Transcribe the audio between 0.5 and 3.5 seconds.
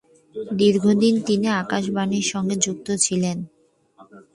দীর্ঘদিন তিনি আকাশবাণীর সঙ্গে যুক্ত ছিলেন।